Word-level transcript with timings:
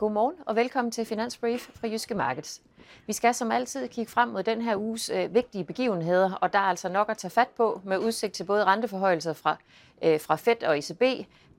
Godmorgen 0.00 0.34
og 0.46 0.56
velkommen 0.56 0.92
til 0.92 1.04
Finansbrief 1.04 1.68
fra 1.74 1.88
Jyske 1.88 2.14
Markets. 2.14 2.62
Vi 3.06 3.12
skal 3.12 3.34
som 3.34 3.52
altid 3.52 3.88
kigge 3.88 4.12
frem 4.12 4.28
mod 4.28 4.42
den 4.42 4.62
her 4.62 4.76
uges 4.76 5.10
øh, 5.10 5.34
vigtige 5.34 5.64
begivenheder, 5.64 6.32
og 6.32 6.52
der 6.52 6.58
er 6.58 6.62
altså 6.62 6.88
nok 6.88 7.10
at 7.10 7.18
tage 7.18 7.30
fat 7.30 7.48
på 7.48 7.80
med 7.84 7.98
udsigt 7.98 8.32
til 8.32 8.44
både 8.44 8.64
renteforhøjelser 8.64 9.32
fra, 9.32 9.56
øh, 10.02 10.20
fra 10.20 10.36
Fed 10.36 10.62
og 10.62 10.78
ECB, 10.78 11.02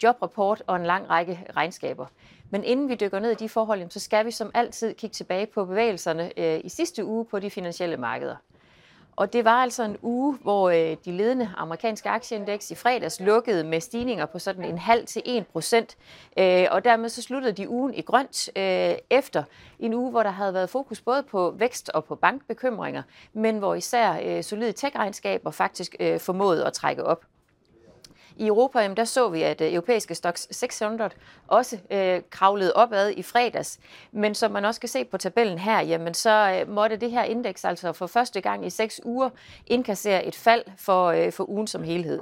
jobrapport 0.04 0.64
og 0.68 0.76
en 0.76 0.86
lang 0.86 1.10
række 1.10 1.46
regnskaber. 1.56 2.06
Men 2.50 2.64
inden 2.64 2.90
vi 2.90 2.96
dykker 2.96 3.20
ned 3.20 3.32
i 3.32 3.36
de 3.36 3.50
forhold, 3.50 3.90
så 3.90 4.00
skal 4.00 4.26
vi 4.26 4.32
som 4.32 4.52
altid 4.54 4.94
kigge 4.94 5.14
tilbage 5.14 5.46
på 5.46 5.66
bevægelserne 5.66 6.40
øh, 6.40 6.62
i 6.64 6.70
sidste 6.70 7.06
uge 7.06 7.26
på 7.26 7.40
de 7.40 7.50
finansielle 7.50 7.98
markeder. 7.98 8.36
Og 9.16 9.34
det 9.34 9.46
var 9.46 9.56
altså 9.56 9.84
en 9.84 9.98
uge, 10.02 10.38
hvor 10.42 10.70
øh, 10.70 10.98
de 11.06 11.12
ledende 11.12 11.50
amerikanske 11.58 12.10
aktieindeks 12.10 12.72
i 12.72 12.76
fredags 12.76 13.20
lukkede 13.20 13.64
med 13.64 13.82
stigninger 13.82 14.26
på 14.26 14.40
sådan 14.40 14.64
en 14.64 14.78
halv 14.78 15.06
til 15.06 15.22
1 15.26 15.48
procent. 15.48 15.98
Øh, 16.38 16.68
og 16.72 16.84
dermed 16.84 17.10
så 17.10 17.22
sluttede 17.22 17.54
de 17.54 17.70
ugen 17.70 17.94
i 17.94 18.02
grønt 18.02 18.50
øh, 18.56 18.96
efter 19.10 19.44
en 19.80 19.94
uge, 19.94 20.12
hvor 20.12 20.24
der 20.24 20.30
havde 20.30 20.54
været 20.54 20.70
fokus 20.70 21.02
både 21.02 21.24
på 21.24 21.54
vækst 21.58 21.90
og 21.90 22.06
på 22.06 22.16
bankbekymringer, 22.16 23.04
men 23.34 23.58
hvor 23.58 23.76
især 23.76 24.42
solide 24.42 24.72
tech-regnskaber 24.72 25.52
faktisk 25.52 25.96
formåede 26.20 26.66
at 26.66 26.74
trække 26.74 27.04
op. 27.04 27.26
I 28.38 28.48
Europa 28.48 28.80
jamen, 28.80 28.98
der 28.98 29.04
så 29.04 29.30
vi, 29.30 29.42
at 29.42 29.62
øh, 29.62 29.74
europæiske 29.74 30.16
stocks 30.16 30.48
600 30.52 31.10
også 31.48 31.78
øh, 31.92 32.22
kravlede 32.30 32.74
opad 32.74 33.14
i 33.18 33.24
fredags. 33.24 33.80
Men 34.12 34.36
som 34.36 34.52
man 34.52 34.66
også 34.66 34.80
kan 34.80 34.90
se 34.90 35.06
på 35.06 35.18
tabellen 35.18 35.60
her, 35.60 35.82
jamen, 35.82 36.14
så 36.14 36.60
øh, 36.60 36.74
måtte 36.74 36.96
det 36.96 37.12
her 37.12 37.24
indeks 37.24 37.66
altså 37.66 37.94
for 37.94 38.08
første 38.08 38.42
gang 38.42 38.66
i 38.66 38.70
seks 38.70 39.02
uger 39.04 39.30
indkassere 39.68 40.26
et 40.26 40.36
fald 40.36 40.64
for, 40.78 41.08
øh, 41.08 41.32
for 41.32 41.50
ugen 41.50 41.68
som 41.68 41.84
helhed. 41.84 42.20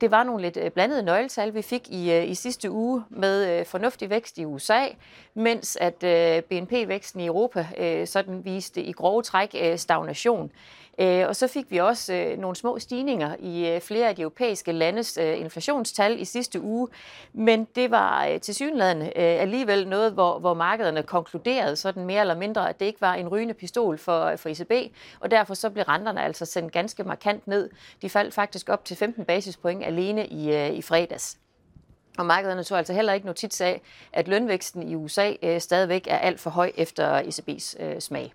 Det 0.00 0.10
var 0.10 0.22
nogle 0.22 0.42
lidt 0.42 0.56
øh, 0.56 0.70
blandede 0.70 1.02
nøgletal, 1.02 1.54
vi 1.54 1.62
fik 1.62 1.88
i, 1.88 2.12
øh, 2.12 2.30
i 2.30 2.34
sidste 2.34 2.70
uge 2.70 3.04
med 3.10 3.58
øh, 3.58 3.66
fornuftig 3.66 4.10
vækst 4.10 4.38
i 4.38 4.44
USA, 4.44 4.86
mens 5.34 5.76
at 5.80 6.04
øh, 6.04 6.42
BNP-væksten 6.42 7.20
i 7.20 7.26
Europa 7.26 7.66
øh, 7.78 8.06
sådan 8.06 8.44
viste 8.44 8.82
i 8.82 8.92
grove 8.92 9.22
træk 9.22 9.54
øh, 9.62 9.78
stagnation. 9.78 10.50
Øh, 10.98 11.28
og 11.28 11.36
så 11.36 11.46
fik 11.46 11.70
vi 11.70 11.78
også 11.78 12.14
øh, 12.14 12.38
nogle 12.38 12.56
små 12.56 12.78
stigninger 12.78 13.36
i 13.38 13.68
øh, 13.68 13.80
flere 13.80 14.08
af 14.08 14.16
de 14.16 14.22
europæiske 14.22 14.72
landes 14.72 15.16
inflationstal 15.16 16.20
i 16.20 16.24
sidste 16.24 16.60
uge, 16.60 16.88
men 17.32 17.64
det 17.64 17.90
var 17.90 18.38
til 18.38 18.54
synligheden 18.54 19.10
alligevel 19.16 19.88
noget, 19.88 20.12
hvor, 20.12 20.38
hvor 20.38 20.54
markederne 20.54 21.02
konkluderede 21.02 21.76
sådan 21.76 22.04
mere 22.04 22.20
eller 22.20 22.34
mindre, 22.34 22.68
at 22.68 22.80
det 22.80 22.86
ikke 22.86 23.00
var 23.00 23.14
en 23.14 23.28
rygende 23.28 23.54
pistol 23.54 23.98
for, 23.98 24.36
for 24.36 24.48
ECB, 24.48 24.94
og 25.20 25.30
derfor 25.30 25.54
så 25.54 25.70
blev 25.70 25.84
renterne 25.84 26.22
altså 26.22 26.44
sendt 26.44 26.72
ganske 26.72 27.04
markant 27.04 27.46
ned. 27.46 27.70
De 28.02 28.10
faldt 28.10 28.34
faktisk 28.34 28.68
op 28.68 28.84
til 28.84 28.96
15 28.96 29.24
basispoint 29.24 29.84
alene 29.84 30.26
i, 30.26 30.72
i 30.76 30.82
fredags. 30.82 31.38
Og 32.18 32.26
markederne 32.26 32.64
tog 32.64 32.78
altså 32.78 32.92
heller 32.92 33.12
ikke 33.12 33.26
notits 33.26 33.60
af, 33.60 33.80
at 34.12 34.28
lønvæksten 34.28 34.88
i 34.88 34.94
USA 34.94 35.32
øh, 35.42 35.60
stadigvæk 35.60 36.06
er 36.06 36.18
alt 36.18 36.40
for 36.40 36.50
høj 36.50 36.72
efter 36.76 37.22
ECB's 37.22 37.82
øh, 37.82 38.00
smag. 38.00 38.32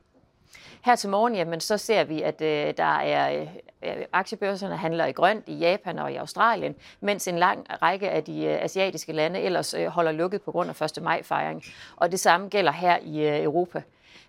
Her 0.85 0.95
til 0.95 1.09
morgen, 1.09 1.35
jamen, 1.35 1.59
så 1.59 1.77
ser 1.77 2.03
vi, 2.03 2.21
at 2.21 2.41
øh, 2.41 2.73
der 2.77 2.97
er 2.99 3.41
øh, 3.41 3.47
øh, 3.83 4.05
aktiebørserne 4.13 4.77
handler 4.77 5.05
i 5.05 5.11
grønt 5.11 5.43
i 5.47 5.53
Japan 5.53 5.99
og 5.99 6.11
i 6.11 6.15
Australien, 6.15 6.75
mens 7.01 7.27
en 7.27 7.37
lang 7.37 7.65
række 7.81 8.09
af 8.09 8.23
de 8.23 8.45
øh, 8.45 8.63
asiatiske 8.63 9.13
lande 9.13 9.39
ellers 9.39 9.73
øh, 9.73 9.87
holder 9.87 10.11
lukket 10.11 10.41
på 10.41 10.51
grund 10.51 10.69
af 10.69 10.81
1. 10.81 11.03
maj-fejring. 11.03 11.63
Og 11.95 12.11
det 12.11 12.19
samme 12.19 12.47
gælder 12.47 12.71
her 12.71 12.97
i 13.03 13.27
øh, 13.27 13.43
Europa. 13.43 13.81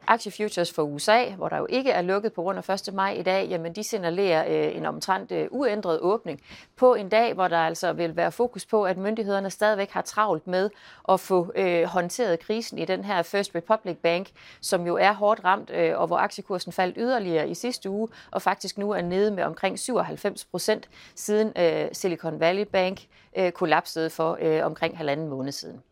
Aktiefutures 0.07 0.73
for 0.73 0.83
USA, 0.83 1.31
hvor 1.31 1.49
der 1.49 1.57
jo 1.57 1.67
ikke 1.69 1.91
er 1.91 2.03
lukket 2.03 2.33
på 2.33 2.43
grund 2.43 2.59
af 2.59 2.89
1. 2.89 2.95
maj 2.95 3.13
i 3.13 3.23
dag, 3.23 3.49
jamen 3.49 3.75
de 3.75 3.85
signalerer 3.85 4.69
øh, 4.69 4.77
en 4.77 4.87
omtrent 4.87 5.33
øh, 5.33 5.47
uændret 5.51 6.01
åbning 6.01 6.41
på 6.77 6.95
en 6.95 7.09
dag, 7.09 7.35
hvor 7.35 7.49
der 7.49 7.59
altså 7.59 7.93
vil 7.93 8.17
være 8.17 8.33
fokus 8.33 8.67
på, 8.67 8.85
at 8.85 8.97
myndighederne 8.99 9.51
stadigvæk 9.51 9.91
har 9.91 10.03
travlt 10.03 10.47
med 10.47 10.71
at 11.09 11.21
få 11.21 11.53
øh, 11.57 11.85
håndteret 11.85 12.41
krisen 12.41 12.79
i 12.79 12.85
den 12.85 13.05
her 13.05 13.23
First 13.23 13.55
Republic 13.55 13.97
Bank, 13.97 14.31
som 14.61 14.87
jo 14.87 14.97
er 14.97 15.13
hårdt 15.13 15.45
ramt, 15.45 15.71
øh, 15.71 15.99
og 15.99 16.07
hvor 16.07 16.17
aktiekursen 16.17 16.73
faldt 16.73 16.97
yderligere 16.99 17.49
i 17.49 17.55
sidste 17.55 17.91
uge, 17.91 18.09
og 18.31 18.43
faktisk 18.43 18.79
nu 18.79 18.91
er 18.91 19.03
nede 19.03 19.31
med 19.31 19.45
omkring 19.45 19.79
97 19.79 20.45
procent, 20.45 20.89
siden 21.15 21.53
øh, 21.59 21.89
Silicon 21.93 22.41
Valley 22.41 22.65
Bank 22.65 23.01
øh, 23.37 23.53
kollapsede 23.53 24.11
for 24.11 24.39
øh, 24.41 24.67
omkring 24.67 24.97
halvanden 24.97 25.29
måned 25.29 25.53
siden. 25.53 25.83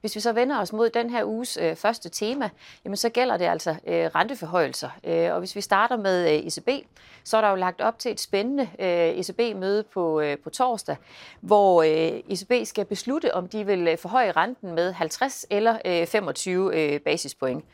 Hvis 0.00 0.14
vi 0.14 0.20
så 0.20 0.32
vender 0.32 0.60
os 0.60 0.72
mod 0.72 0.90
den 0.90 1.10
her 1.10 1.24
uges 1.24 1.58
øh, 1.60 1.76
første 1.76 2.08
tema, 2.08 2.50
jamen 2.84 2.96
så 2.96 3.08
gælder 3.08 3.36
det 3.36 3.44
altså 3.44 3.70
øh, 3.70 4.06
renteforhøjelser. 4.14 4.90
Øh, 5.04 5.32
og 5.32 5.38
hvis 5.38 5.56
vi 5.56 5.60
starter 5.60 5.96
med 5.96 6.32
øh, 6.32 6.46
ECB, 6.46 6.86
så 7.24 7.36
er 7.36 7.40
der 7.40 7.48
jo 7.48 7.56
lagt 7.56 7.80
op 7.80 7.98
til 7.98 8.10
et 8.10 8.20
spændende 8.20 8.68
øh, 8.78 8.88
ECB-møde 8.88 9.82
på, 9.82 10.20
øh, 10.20 10.38
på 10.38 10.50
torsdag, 10.50 10.96
hvor 11.40 11.82
øh, 11.82 12.20
ECB 12.28 12.66
skal 12.66 12.84
beslutte, 12.84 13.34
om 13.34 13.48
de 13.48 13.66
vil 13.66 13.88
øh, 13.88 13.98
forhøje 13.98 14.32
renten 14.32 14.74
med 14.74 14.92
50 14.92 15.46
eller 15.50 15.78
øh, 15.84 16.06
25 16.06 16.74
øh, 16.74 17.00
basispoint. 17.00 17.64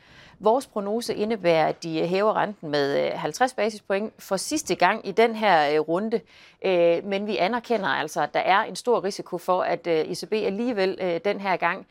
Vores 0.44 0.66
prognose 0.66 1.14
indebærer, 1.14 1.66
at 1.66 1.82
de 1.82 2.00
øh, 2.00 2.06
hæver 2.06 2.36
renten 2.36 2.70
med 2.70 3.06
øh, 3.06 3.12
50 3.12 3.54
basispoint 3.54 4.12
for 4.18 4.36
sidste 4.36 4.74
gang 4.74 5.08
i 5.08 5.12
den 5.12 5.34
her 5.34 5.74
øh, 5.74 5.80
runde. 5.80 6.20
Men 7.04 7.26
vi 7.26 7.36
anerkender 7.36 7.88
altså, 7.88 8.22
at 8.22 8.34
der 8.34 8.40
er 8.40 8.62
en 8.62 8.76
stor 8.76 9.04
risiko 9.04 9.38
for, 9.38 9.62
at 9.62 9.86
ECB 9.86 10.32
alligevel 10.32 11.20
den 11.24 11.40
her 11.40 11.56
gang 11.56 11.86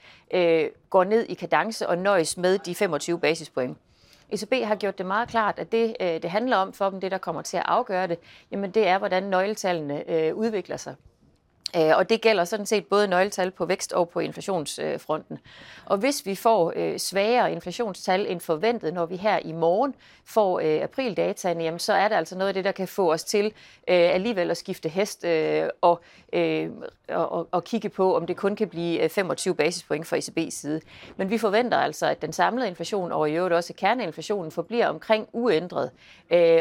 går 0.89 1.03
ned 1.03 1.25
i 1.29 1.33
kadence 1.33 1.89
og 1.89 1.97
nøjes 1.97 2.37
med 2.37 2.57
de 2.57 2.75
25 2.75 3.19
basispoint. 3.19 3.77
ECB 4.31 4.53
har 4.63 4.75
gjort 4.75 4.97
det 4.97 5.05
meget 5.05 5.29
klart, 5.29 5.59
at 5.59 5.71
det, 5.71 5.95
det 5.99 6.29
handler 6.29 6.57
om 6.57 6.73
for 6.73 6.89
dem, 6.89 7.01
det 7.01 7.11
der 7.11 7.17
kommer 7.17 7.41
til 7.41 7.57
at 7.57 7.63
afgøre 7.65 8.07
det, 8.07 8.19
jamen 8.51 8.71
det 8.71 8.87
er, 8.87 8.97
hvordan 8.97 9.23
nøgletallene 9.23 10.35
udvikler 10.35 10.77
sig. 10.77 10.95
Øh, 11.75 11.97
og 11.97 12.09
det 12.09 12.21
gælder 12.21 12.45
sådan 12.45 12.65
set 12.65 12.85
både 12.85 13.07
nøgletal 13.07 13.51
på 13.51 13.65
vækst 13.65 13.93
og 13.93 14.09
på 14.09 14.19
inflationsfronten. 14.19 15.39
Og 15.85 15.97
hvis 15.97 16.25
vi 16.25 16.35
får 16.35 16.73
øh, 16.75 16.99
svagere 16.99 17.51
inflationstal 17.51 18.25
end 18.29 18.39
forventet, 18.39 18.93
når 18.93 19.05
vi 19.05 19.15
her 19.15 19.39
i 19.39 19.51
morgen 19.51 19.95
får 20.25 20.59
øh, 20.59 20.83
aprildataen, 20.83 21.61
jamen, 21.61 21.79
så 21.79 21.93
er 21.93 22.07
det 22.07 22.15
altså 22.15 22.37
noget 22.37 22.47
af 22.47 22.53
det, 22.53 22.65
der 22.65 22.71
kan 22.71 22.87
få 22.87 23.13
os 23.13 23.23
til 23.23 23.53
alligevel 23.87 24.51
at 24.51 24.57
skifte 24.57 24.89
hest 24.89 25.25
og, 25.81 26.01
og, 27.09 27.47
og 27.51 27.63
kigge 27.63 27.89
på, 27.89 28.15
om 28.15 28.27
det 28.27 28.37
kun 28.37 28.55
kan 28.55 28.67
blive 28.67 29.09
25 29.09 29.55
basispoint 29.55 30.07
fra 30.07 30.17
ECB's 30.17 30.49
side. 30.49 30.81
Men 31.17 31.29
vi 31.29 31.37
forventer 31.37 31.77
altså, 31.77 32.05
at 32.05 32.21
den 32.21 32.33
samlede 32.33 32.67
inflation 32.67 33.11
og 33.11 33.29
i 33.29 33.33
øvrigt 33.33 33.53
også 33.53 33.73
kerneinflationen 33.73 34.51
forbliver 34.51 34.87
omkring 34.87 35.27
uændret. 35.33 35.91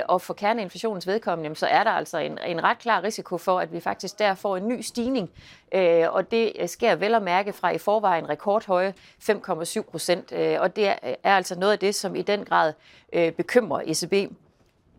Og 0.09 0.21
for 0.21 0.35
kerneinflationens 0.35 1.07
vedkommende, 1.07 1.57
så 1.57 1.67
er 1.67 1.85
der 1.85 1.91
altså 1.91 2.19
en, 2.19 2.39
en 2.47 2.65
ret 2.65 2.79
klar 2.79 3.03
risiko 3.03 3.39
for, 3.39 3.61
at 3.61 3.73
vi 3.73 3.81
faktisk 3.81 4.19
der 4.19 4.35
får 4.35 4.57
en 4.57 4.69
ny 4.69 4.81
stigning 4.81 5.02
stigning, 5.03 5.31
øh, 5.75 6.13
og 6.13 6.31
det 6.31 6.71
sker 6.71 6.95
vel 6.95 7.15
at 7.15 7.23
mærke 7.23 7.53
fra 7.53 7.71
i 7.71 7.79
forvejen 7.79 8.29
rekordhøje 8.29 8.95
5,7 9.31 9.83
procent, 9.83 10.33
øh, 10.33 10.61
og 10.61 10.77
det 10.77 10.89
er, 10.89 10.95
altså 11.25 11.59
noget 11.59 11.73
af 11.73 11.79
det, 11.79 11.95
som 11.95 12.17
i 12.17 12.23
den 12.23 12.45
grad 12.45 12.73
øh, 13.13 13.33
bekymrer 13.33 13.81
ECB. 13.87 14.33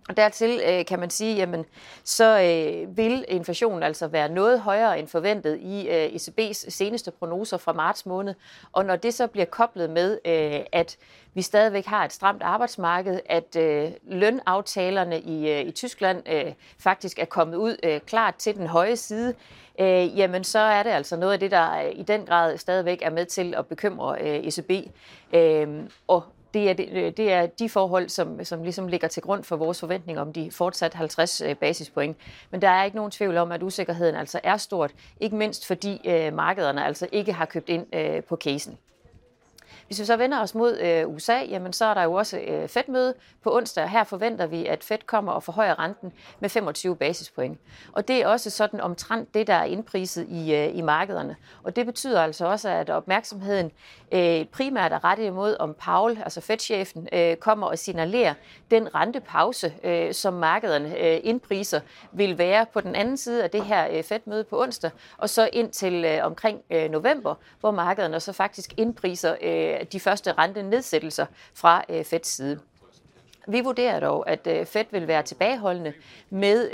Og 0.10 0.18
dertil 0.18 0.62
øh, 0.68 0.86
kan 0.86 1.00
man 1.00 1.10
sige, 1.10 1.36
jamen, 1.36 1.66
så 2.04 2.42
øh, 2.42 2.98
vil 2.98 3.26
inflationen 3.28 3.84
altså 3.84 4.08
være 4.08 4.30
noget 4.30 4.62
højere 4.62 5.00
end 5.00 5.08
forventet 5.08 5.60
i 5.60 5.90
øh, 5.90 6.06
ECB's 6.06 6.70
seneste 6.70 7.12
prognoser 7.12 7.58
fra 7.58 7.74
marts 7.74 8.06
måned. 8.06 8.34
Og 8.72 8.86
når 8.86 8.96
det 8.96 9.14
så 9.14 9.28
bliver 9.28 9.46
koblet 9.46 9.90
med, 9.90 10.20
øh, 10.26 10.60
at 10.72 10.98
vi 11.34 11.42
stadigvæk 11.42 11.86
har 11.86 12.06
et 12.06 12.14
stramt 12.14 12.44
arbejdsmarked, 12.44 13.20
at 13.26 13.56
øh, 13.56 13.92
lønaftalerne 14.08 15.22
i, 15.22 15.50
øh, 15.52 15.60
i 15.60 15.72
Tyskland 15.72 16.30
øh, 16.30 16.54
faktisk 16.80 17.20
er 17.20 17.26
kommet 17.26 17.58
ud 17.58 17.78
øh, 17.84 18.00
klart 18.00 18.36
til 18.36 18.56
den 18.56 18.68
høje 18.68 18.96
side, 18.96 19.34
øh, 19.80 20.18
jamen 20.18 20.44
så 20.44 20.60
er 20.60 20.84
det 20.84 20.90
altså 20.90 21.16
noget 21.16 21.34
af 21.34 21.40
det, 21.40 21.52
der 21.52 21.86
øh, 21.86 21.92
i 21.96 22.04
den 22.04 22.26
grad 22.26 22.58
stadigvæk 22.58 23.00
er 23.02 23.10
med 23.10 23.26
til 23.26 23.56
at 23.58 23.68
bekymre 23.68 24.18
øh, 24.22 24.48
ECB. 24.48 24.72
Øh, 25.34 25.84
og 26.08 26.24
det 26.54 26.70
er, 26.70 26.74
det, 26.74 26.90
øh, 26.92 27.14
det 27.18 27.32
er 27.32 27.46
de 27.46 27.70
forhold, 27.70 28.10
som, 28.10 28.46
som 28.46 28.64
ligesom 28.64 28.88
ligger 28.88 29.08
til 29.08 29.24
grund 29.24 29.44
for 29.44 29.56
vores 29.56 29.80
forventning 29.80 30.20
om 30.20 30.34
de 30.34 30.52
fortsat 30.52 30.94
50 30.94 31.42
øh, 31.42 31.56
basispoint. 31.56 32.18
Men 32.52 32.62
der 32.62 32.70
er 32.70 32.84
ikke 32.84 32.98
nogen 32.98 33.12
tvivl 33.12 33.38
om, 33.38 33.52
at 33.52 33.64
usikkerheden 33.64 34.16
altså 34.16 34.40
er 34.44 34.58
stort, 34.58 34.92
ikke 35.20 35.36
mindst 35.36 35.68
fordi 35.68 36.02
øh, 36.06 36.34
markederne 36.34 36.86
altså 36.86 37.08
ikke 37.12 37.34
har 37.34 37.46
købt 37.46 37.70
ind 37.70 37.96
øh, 37.96 38.24
på 38.24 38.36
casen. 38.36 38.78
Hvis 39.88 40.00
vi 40.00 40.06
så 40.06 40.18
vender 40.18 40.42
os 40.42 40.56
mod 40.56 40.80
øh, 40.80 41.08
USA, 41.08 41.38
jamen 41.50 41.74
så 41.74 41.86
er 41.86 41.94
der 41.94 42.04
jo 42.04 42.14
også 42.14 42.40
øh, 42.40 42.68
Fed-møde 42.70 43.14
på 43.44 43.56
onsdag. 43.56 43.90
Her 43.90 44.04
forventer 44.04 44.46
vi, 44.46 44.66
at 44.66 44.84
Fed 44.84 44.98
kommer 45.06 45.32
og 45.32 45.44
forhøjer 45.44 45.80
renten 45.80 46.14
med 46.40 46.50
25 46.50 46.96
basispoint. 46.96 47.60
Og 47.92 48.08
det 48.08 48.22
er 48.22 48.28
også 48.28 48.50
sådan 48.50 48.82
omtrent 48.82 49.34
det, 49.34 49.48
der 49.48 49.54
er 49.54 49.64
indpriset 49.64 50.28
i, 50.30 50.56
øh, 50.56 50.78
i 50.78 50.82
markederne. 50.82 51.36
Og 51.64 51.76
det 51.76 51.86
betyder 51.86 52.22
altså 52.22 52.46
også, 52.46 52.70
at 52.70 52.90
opmærksomheden 52.90 53.72
øh, 54.12 54.46
primært 54.46 54.94
er 54.94 55.04
rettet 55.04 55.26
imod, 55.26 55.56
om 55.60 55.76
Paul, 55.80 56.18
altså 56.24 56.42
Fed-chefen, 56.42 57.08
øh, 57.14 57.36
kommer 57.36 57.68
og 57.68 57.80
signalerer 57.80 58.34
den 58.72 58.96
rentepause, 58.96 59.74
øh, 59.84 60.14
som 60.14 60.34
markederne 60.34 60.98
øh, 61.00 61.20
indpriser, 61.24 61.80
vil 62.12 62.38
være 62.38 62.66
på 62.74 62.82
den 62.82 62.96
anden 62.96 63.18
side 63.18 63.44
af 63.44 63.50
det 63.50 63.64
her 63.64 63.88
øh, 63.92 64.04
Fed-møde 64.04 64.44
på 64.44 64.62
onsdag, 64.62 64.92
og 65.18 65.30
så 65.30 65.50
indtil 65.54 66.06
øh, 66.06 66.26
omkring 66.26 66.62
øh, 66.70 66.90
november, 66.90 67.36
hvor 67.60 67.72
markederne 67.72 68.20
så 68.20 68.34
faktisk 68.34 68.74
indpriser 68.78 69.36
øh, 69.42 69.73
Øh, 69.74 69.86
de 69.92 70.00
første 70.00 70.34
rentenedsættelser 70.34 71.26
fra 71.54 71.84
øh, 71.90 72.06
Feds 72.06 72.28
side. 72.28 72.60
Vi 73.48 73.62
vurderer 73.62 74.00
dog, 74.00 74.30
at 74.30 74.48
øh, 74.48 74.66
Fed 74.66 74.86
vil 74.92 75.08
være 75.08 75.24
tilbageholdende 75.24 75.94
med 76.30 76.72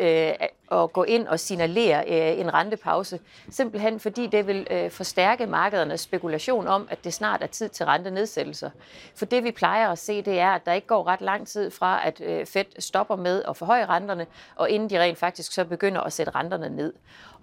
at 0.71 0.93
gå 0.93 1.03
ind 1.03 1.27
og 1.27 1.39
signalere 1.39 2.03
øh, 2.07 2.39
en 2.39 2.53
rentepause, 2.53 3.19
simpelthen 3.49 3.99
fordi 3.99 4.27
det 4.27 4.47
vil 4.47 4.67
øh, 4.71 4.91
forstærke 4.91 5.45
markedernes 5.45 6.01
spekulation 6.01 6.67
om, 6.67 6.87
at 6.91 7.03
det 7.03 7.13
snart 7.13 7.43
er 7.43 7.47
tid 7.47 7.69
til 7.69 7.85
rentenedsættelser. 7.85 8.69
For 9.15 9.25
det 9.25 9.43
vi 9.43 9.51
plejer 9.51 9.89
at 9.89 9.97
se, 9.97 10.21
det 10.21 10.39
er, 10.39 10.51
at 10.51 10.65
der 10.65 10.73
ikke 10.73 10.87
går 10.87 11.07
ret 11.07 11.21
lang 11.21 11.47
tid 11.47 11.71
fra, 11.71 12.07
at 12.07 12.21
øh, 12.21 12.45
Fed 12.45 12.65
stopper 12.79 13.15
med 13.15 13.43
at 13.47 13.57
forhøje 13.57 13.85
renterne, 13.85 14.27
og 14.55 14.69
inden 14.69 14.89
de 14.89 15.01
rent 15.01 15.17
faktisk 15.17 15.53
så 15.53 15.65
begynder 15.65 16.01
at 16.01 16.13
sætte 16.13 16.31
renterne 16.35 16.69
ned. 16.69 16.93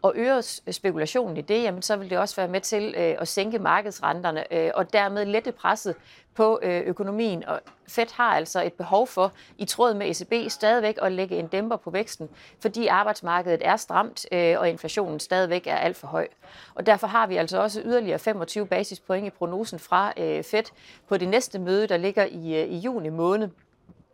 Og 0.02 0.12
øger 0.16 0.60
øh, 0.66 0.72
spekulationen 0.72 1.36
i 1.36 1.40
det, 1.40 1.62
jamen, 1.62 1.82
så 1.82 1.96
vil 1.96 2.10
det 2.10 2.18
også 2.18 2.36
være 2.36 2.48
med 2.48 2.60
til 2.60 2.94
øh, 2.96 3.14
at 3.18 3.28
sænke 3.28 3.58
markedsrenterne 3.58 4.52
øh, 4.54 4.70
og 4.74 4.92
dermed 4.92 5.24
lette 5.24 5.52
presset 5.52 5.94
på 6.34 6.60
øh, 6.62 6.80
økonomien. 6.80 7.44
Og 7.44 7.60
Fed 7.88 8.06
har 8.14 8.34
altså 8.34 8.62
et 8.62 8.72
behov 8.72 9.06
for, 9.06 9.32
i 9.58 9.64
tråd 9.64 9.94
med 9.94 10.10
ECB, 10.10 10.50
stadigvæk 10.50 10.98
at 11.02 11.12
lægge 11.12 11.38
en 11.38 11.46
dæmper 11.46 11.76
på 11.76 11.90
væksten, 11.90 12.28
fordi 12.60 12.86
arbejdsmarkedet 13.16 13.66
er 13.66 13.76
stramt, 13.76 14.26
øh, 14.32 14.54
og 14.58 14.68
inflationen 14.68 15.20
stadigvæk 15.20 15.66
er 15.66 15.76
alt 15.76 15.96
for 15.96 16.06
høj. 16.06 16.28
Og 16.74 16.86
derfor 16.86 17.06
har 17.06 17.26
vi 17.26 17.36
altså 17.36 17.62
også 17.62 17.80
yderligere 17.84 18.18
25 18.18 18.66
basispoint 18.66 19.26
i 19.26 19.30
prognosen 19.30 19.78
fra 19.78 20.12
øh, 20.16 20.44
Fed 20.44 20.62
på 21.08 21.16
det 21.16 21.28
næste 21.28 21.58
møde, 21.58 21.86
der 21.86 21.96
ligger 21.96 22.24
i, 22.24 22.62
øh, 22.62 22.68
i 22.68 22.78
juni 22.78 23.08
måned. 23.08 23.48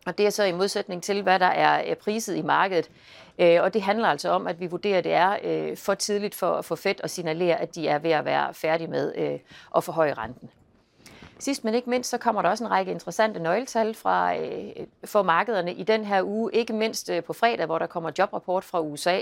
Og 0.05 0.17
det 0.17 0.25
er 0.25 0.29
så 0.29 0.43
i 0.43 0.51
modsætning 0.51 1.03
til, 1.03 1.21
hvad 1.21 1.39
der 1.39 1.45
er 1.45 1.95
priset 1.95 2.35
i 2.35 2.41
markedet. 2.41 2.89
Øh, 3.39 3.61
og 3.61 3.73
det 3.73 3.81
handler 3.81 4.07
altså 4.07 4.29
om, 4.29 4.47
at 4.47 4.59
vi 4.59 4.67
vurderer, 4.67 4.97
at 4.97 5.03
det 5.03 5.13
er 5.13 5.37
øh, 5.43 5.77
for 5.77 5.93
tidligt 5.93 6.35
for, 6.35 6.61
for 6.61 6.75
Fed 6.75 6.95
at 7.03 7.09
signalere, 7.09 7.61
at 7.61 7.75
de 7.75 7.87
er 7.87 7.99
ved 7.99 8.11
at 8.11 8.25
være 8.25 8.53
færdige 8.53 8.87
med 8.87 9.13
øh, 9.15 9.39
at 9.75 9.83
forhøje 9.83 10.13
renten. 10.13 10.49
Sidst 11.43 11.63
men 11.63 11.73
ikke 11.73 11.89
mindst, 11.89 12.09
så 12.09 12.17
kommer 12.17 12.41
der 12.41 12.49
også 12.49 12.63
en 12.63 12.71
række 12.71 12.91
interessante 12.91 13.39
nøgletal 13.39 13.93
fra, 13.93 14.37
øh, 14.37 14.87
for 15.05 15.23
markederne 15.23 15.73
i 15.73 15.83
den 15.83 16.05
her 16.05 16.23
uge, 16.23 16.51
ikke 16.53 16.73
mindst 16.73 17.09
øh, 17.09 17.23
på 17.23 17.33
fredag, 17.33 17.65
hvor 17.65 17.79
der 17.79 17.87
kommer 17.87 18.11
jobrapport 18.19 18.63
fra 18.63 18.81
USA. 18.81 19.19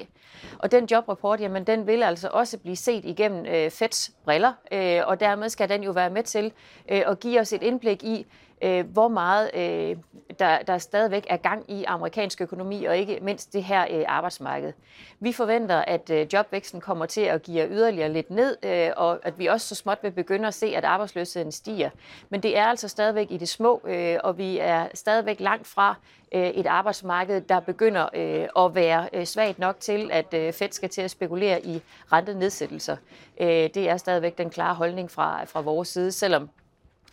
Og 0.59 0.71
den 0.71 0.87
jobrapport, 0.91 1.41
jamen, 1.41 1.63
den 1.63 1.87
vil 1.87 2.03
altså 2.03 2.29
også 2.31 2.57
blive 2.57 2.75
set 2.75 3.05
igennem 3.05 3.45
øh, 3.45 3.71
Feds 3.71 4.11
briller, 4.23 4.53
øh, 4.71 5.01
og 5.05 5.19
dermed 5.19 5.49
skal 5.49 5.69
den 5.69 5.83
jo 5.83 5.91
være 5.91 6.09
med 6.09 6.23
til 6.23 6.45
øh, 6.91 7.01
at 7.07 7.19
give 7.19 7.39
os 7.39 7.53
et 7.53 7.63
indblik 7.63 8.03
i, 8.03 8.25
øh, 8.63 8.85
hvor 8.85 9.07
meget 9.07 9.51
øh, 9.53 9.97
der, 10.39 10.61
der 10.61 10.77
stadigvæk 10.77 11.25
er 11.29 11.37
gang 11.37 11.71
i 11.71 11.83
amerikansk 11.83 12.41
økonomi, 12.41 12.85
og 12.85 12.97
ikke 12.97 13.19
mindst 13.21 13.53
det 13.53 13.63
her 13.63 13.85
øh, 13.89 14.05
arbejdsmarked. 14.07 14.73
Vi 15.19 15.33
forventer, 15.33 15.75
at 15.77 16.09
øh, 16.09 16.27
jobvæksten 16.33 16.81
kommer 16.81 17.05
til 17.05 17.21
at 17.21 17.41
give 17.41 17.67
yderligere 17.69 18.09
lidt 18.09 18.29
ned, 18.29 18.57
øh, 18.63 18.89
og 18.97 19.19
at 19.23 19.39
vi 19.39 19.45
også 19.45 19.67
så 19.67 19.75
småt 19.75 19.97
vil 20.01 20.11
begynde 20.11 20.47
at 20.47 20.53
se, 20.53 20.65
at 20.65 20.85
arbejdsløsheden 20.85 21.51
stiger. 21.51 21.89
Men 22.29 22.43
det 22.43 22.57
er 22.57 22.65
altså 22.65 22.87
stadigvæk 22.87 23.31
i 23.31 23.37
det 23.37 23.49
små, 23.49 23.81
øh, 23.85 24.17
og 24.23 24.37
vi 24.37 24.57
er 24.57 24.87
stadigvæk 24.93 25.39
langt 25.39 25.67
fra 25.67 25.95
øh, 26.31 26.47
et 26.47 26.67
arbejdsmarked, 26.67 27.41
der 27.41 27.59
begynder 27.59 28.09
øh, 28.13 28.65
at 28.65 28.75
være 28.75 29.09
øh, 29.13 29.25
svagt 29.25 29.59
nok 29.59 29.79
til, 29.79 30.09
at 30.11 30.33
øh, 30.33 30.53
Fed 30.53 30.71
skal 30.71 30.89
til 30.89 31.01
at 31.01 31.11
spekulere 31.11 31.65
i 31.65 31.81
rentenedsættelser. 32.11 32.95
Øh, 33.41 33.47
det 33.47 33.89
er 33.89 33.97
stadigvæk 33.97 34.37
den 34.37 34.49
klare 34.49 34.75
holdning 34.75 35.11
fra, 35.11 35.43
fra 35.43 35.61
vores 35.61 35.87
side, 35.87 36.11
selvom 36.11 36.49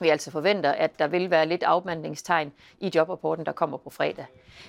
vi 0.00 0.08
altså 0.08 0.30
forventer, 0.30 0.72
at 0.72 0.98
der 0.98 1.06
vil 1.06 1.30
være 1.30 1.46
lidt 1.46 1.62
afmandningstegn 1.62 2.52
i 2.80 2.90
jobrapporten, 2.94 3.46
der 3.46 3.52
kommer 3.52 3.76
på 3.76 3.90
fredag. 3.90 4.26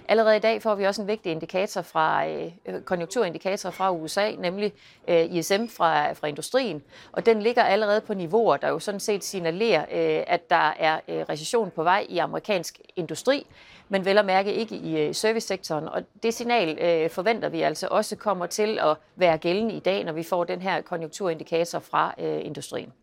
Allerede 0.07 0.37
i 0.37 0.39
dag 0.39 0.61
får 0.61 0.75
vi 0.75 0.85
også 0.85 1.01
en 1.01 1.07
vigtig 1.07 1.31
indikator 1.31 1.81
fra 1.81 2.27
øh, 2.27 2.51
konjunkturindikator 2.85 3.69
fra 3.69 3.91
USA, 3.91 4.31
nemlig 4.31 4.73
øh, 5.07 5.35
ISM 5.35 5.65
fra, 5.67 6.11
fra 6.11 6.27
industrien, 6.27 6.83
og 7.11 7.25
den 7.25 7.41
ligger 7.41 7.63
allerede 7.63 8.01
på 8.01 8.13
niveauer, 8.13 8.57
der 8.57 8.69
jo 8.69 8.79
sådan 8.79 8.99
set 8.99 9.23
signalerer, 9.23 9.81
øh, 9.81 10.23
at 10.27 10.49
der 10.49 10.73
er 10.79 10.99
øh, 11.07 11.25
recession 11.29 11.71
på 11.71 11.83
vej 11.83 12.05
i 12.09 12.17
amerikansk 12.17 12.79
industri, 12.95 13.45
men 13.89 14.05
vel 14.05 14.17
at 14.17 14.25
mærke 14.25 14.53
ikke 14.53 14.75
i 14.75 14.97
øh, 14.97 15.15
servicesektoren. 15.15 15.87
Og 15.87 16.03
det 16.23 16.33
signal 16.33 16.79
øh, 16.79 17.09
forventer 17.09 17.49
vi 17.49 17.61
altså 17.61 17.87
også 17.91 18.15
kommer 18.15 18.45
til 18.45 18.79
at 18.79 18.97
være 19.15 19.37
gældende 19.37 19.75
i 19.75 19.79
dag, 19.79 20.03
når 20.03 20.13
vi 20.13 20.23
får 20.23 20.43
den 20.43 20.61
her 20.61 20.81
konjunkturindikator 20.81 21.79
fra 21.79 22.13
øh, 22.19 22.45
industrien. 22.45 22.93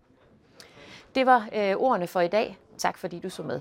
Det 1.16 1.26
var 1.26 1.48
øh, 1.54 1.76
ordene 1.76 2.06
for 2.06 2.20
i 2.20 2.28
dag. 2.28 2.58
Tak 2.78 2.98
fordi 2.98 3.18
du 3.18 3.30
så 3.30 3.42
med. 3.42 3.60